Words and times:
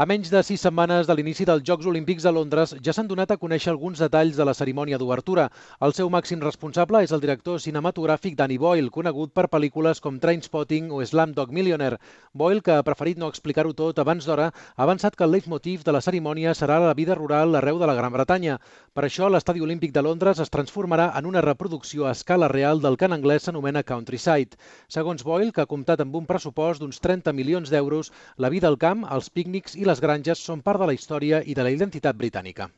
A 0.00 0.06
menys 0.08 0.30
de 0.32 0.40
sis 0.40 0.62
setmanes 0.64 1.04
de 1.04 1.12
l'inici 1.12 1.44
dels 1.44 1.60
Jocs 1.68 1.84
Olímpics 1.90 2.24
de 2.24 2.30
Londres 2.32 2.70
ja 2.80 2.92
s'han 2.96 3.08
donat 3.08 3.34
a 3.34 3.36
conèixer 3.36 3.68
alguns 3.68 3.98
detalls 4.00 4.38
de 4.38 4.44
la 4.48 4.54
cerimònia 4.56 4.96
d'obertura. 4.96 5.42
El 5.84 5.92
seu 5.92 6.08
màxim 6.08 6.40
responsable 6.40 7.02
és 7.04 7.10
el 7.12 7.20
director 7.20 7.58
cinematogràfic 7.60 8.38
Danny 8.38 8.56
Boyle, 8.56 8.88
conegut 8.88 9.34
per 9.36 9.50
pel·lícules 9.52 10.00
com 10.00 10.16
Trainspotting 10.18 10.88
o 10.90 11.02
Dog 11.36 11.52
Millionaire. 11.52 11.98
Boyle, 12.32 12.62
que 12.62 12.72
ha 12.72 12.82
preferit 12.82 13.18
no 13.18 13.28
explicar-ho 13.28 13.74
tot 13.74 13.98
abans 13.98 14.24
d'hora, 14.24 14.46
ha 14.76 14.82
avançat 14.82 15.16
que 15.16 15.24
el 15.24 15.32
leitmotiv 15.32 15.84
de 15.84 15.92
la 15.92 16.00
cerimònia 16.00 16.54
serà 16.54 16.80
la 16.80 16.94
vida 16.94 17.14
rural 17.14 17.54
arreu 17.54 17.78
de 17.78 17.86
la 17.86 17.94
Gran 17.94 18.12
Bretanya. 18.14 18.56
Per 18.94 19.04
això, 19.04 19.28
l'Estadi 19.28 19.60
Olímpic 19.60 19.92
de 19.92 20.00
Londres 20.00 20.40
es 20.40 20.48
transformarà 20.48 21.12
en 21.18 21.26
una 21.26 21.42
reproducció 21.42 22.06
a 22.06 22.12
escala 22.12 22.48
real 22.48 22.80
del 22.80 22.96
que 22.96 23.04
en 23.04 23.12
anglès 23.12 23.42
s'anomena 23.42 23.84
Countryside. 23.84 24.56
Segons 24.88 25.22
Boyle, 25.22 25.52
que 25.52 25.60
ha 25.60 25.68
comptat 25.68 26.00
amb 26.00 26.16
un 26.16 26.24
pressupost 26.24 26.80
d'uns 26.80 27.04
30 27.04 27.36
milions 27.36 27.68
d'euros, 27.68 28.10
la 28.38 28.48
vida 28.48 28.66
al 28.66 28.78
camp, 28.78 29.04
els 29.04 29.28
pícnics 29.28 29.76
i 29.76 29.89
les 29.90 30.00
granges 30.02 30.38
són 30.46 30.60
part 30.62 30.78
de 30.78 30.86
la 30.86 30.94
història 30.94 31.40
i 31.42 31.54
de 31.56 31.64
la 31.66 31.70
identitat 31.74 32.18
britànica. 32.18 32.68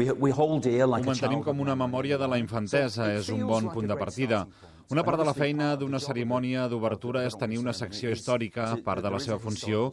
Ho 0.00 1.02
mantenim 1.04 1.40
com 1.42 1.60
una 1.60 1.74
memòria 1.74 2.18
de 2.18 2.28
la 2.30 2.38
infantesa, 2.38 3.08
és 3.12 3.28
un 3.34 3.42
bon 3.48 3.66
punt 3.74 3.88
de 3.90 3.96
partida. 3.98 4.44
Una 4.90 5.02
part 5.06 5.18
de 5.18 5.26
la 5.26 5.34
feina 5.34 5.72
d'una 5.78 6.00
cerimònia 6.02 6.68
d'obertura 6.70 7.24
és 7.26 7.36
tenir 7.38 7.58
una 7.58 7.74
secció 7.74 8.10
històrica, 8.14 8.68
part 8.86 9.02
de 9.02 9.10
la 9.10 9.20
seva 9.22 9.38
funció 9.42 9.88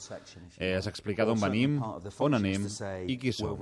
és 0.58 0.90
explicar 0.90 1.26
d'on 1.30 1.42
venim, 1.42 1.82
on 2.18 2.38
anem 2.38 2.70
i 3.06 3.18
qui 3.18 3.34
som. 3.34 3.58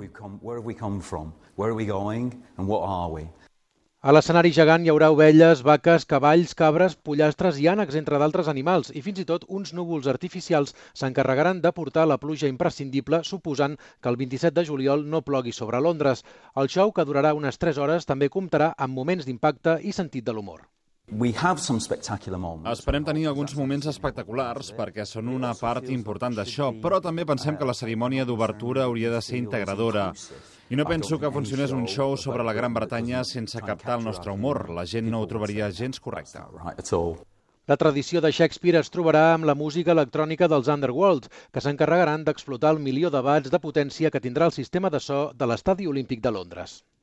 A 4.06 4.12
l'escenari 4.14 4.52
gegant 4.54 4.84
hi 4.86 4.92
haurà 4.92 5.08
ovelles, 5.10 5.64
vaques, 5.66 6.04
cavalls, 6.06 6.52
cabres, 6.54 6.94
pollastres 7.08 7.58
i 7.58 7.64
ànecs, 7.72 7.96
entre 7.98 8.20
d'altres 8.22 8.46
animals, 8.52 8.92
i 8.94 9.02
fins 9.02 9.24
i 9.24 9.26
tot 9.26 9.48
uns 9.50 9.72
núvols 9.74 10.06
artificials 10.12 10.76
s'encarregaran 10.94 11.58
de 11.64 11.72
portar 11.74 12.04
la 12.06 12.20
pluja 12.22 12.46
imprescindible, 12.46 13.24
suposant 13.26 13.80
que 13.82 14.12
el 14.12 14.20
27 14.20 14.54
de 14.60 14.66
juliol 14.68 15.08
no 15.10 15.24
plogui 15.26 15.56
sobre 15.58 15.80
Londres. 15.82 16.22
El 16.54 16.70
show, 16.70 16.94
que 16.94 17.02
durarà 17.10 17.32
unes 17.34 17.58
3 17.58 17.80
hores, 17.82 18.06
també 18.06 18.30
comptarà 18.30 18.76
amb 18.78 18.94
moments 18.94 19.26
d'impacte 19.26 19.80
i 19.82 19.90
sentit 19.98 20.28
de 20.28 20.36
l'humor. 20.38 20.62
Esperem 22.76 23.08
tenir 23.10 23.26
alguns 23.32 23.56
moments 23.58 23.90
espectaculars 23.90 24.70
perquè 24.78 25.08
són 25.10 25.34
una 25.34 25.56
part 25.58 25.90
important 25.90 26.38
d'això, 26.38 26.76
però 26.78 27.02
també 27.02 27.26
pensem 27.26 27.58
que 27.58 27.66
la 27.66 27.74
cerimònia 27.74 28.26
d'obertura 28.30 28.86
hauria 28.86 29.10
de 29.18 29.24
ser 29.26 29.42
integradora. 29.42 30.12
I 30.68 30.76
no 30.76 30.84
penso 30.90 31.20
que 31.22 31.30
funcionés 31.30 31.72
un 31.72 31.86
show 31.86 32.16
sobre 32.18 32.44
la 32.44 32.54
Gran 32.58 32.74
Bretanya 32.74 33.20
sense 33.24 33.60
captar 33.62 34.00
el 34.00 34.06
nostre 34.06 34.32
humor. 34.32 34.72
La 34.74 34.86
gent 34.90 35.12
no 35.14 35.20
ho 35.22 35.28
trobaria 35.30 35.68
gens 35.70 36.00
correcte. 36.02 36.42
La 37.70 37.78
tradició 37.78 38.22
de 38.22 38.32
Shakespeare 38.32 38.82
es 38.82 38.90
trobarà 38.90 39.22
amb 39.36 39.46
la 39.46 39.54
música 39.54 39.94
electrònica 39.94 40.50
dels 40.50 40.72
Underworld, 40.74 41.30
que 41.54 41.62
s'encarregaran 41.62 42.26
d'explotar 42.26 42.74
el 42.74 42.82
milió 42.82 43.14
de 43.14 43.22
watts 43.30 43.54
de 43.54 43.62
potència 43.62 44.10
que 44.10 44.22
tindrà 44.26 44.50
el 44.50 44.58
sistema 44.58 44.90
de 44.90 45.00
so 45.00 45.22
de 45.38 45.46
l'Estadi 45.46 45.86
Olímpic 45.94 46.26
de 46.26 46.34
Londres. 46.34 46.80